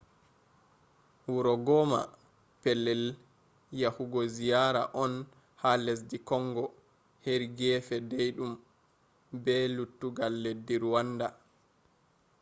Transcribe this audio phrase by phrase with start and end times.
[1.33, 1.99] wuro goma
[2.61, 3.03] pellel
[3.81, 5.13] yagugo ziyara on
[5.61, 6.63] ha leddi kongo
[7.25, 8.53] heri gefe daid um
[9.43, 11.27] be lettugal leddi ruwanda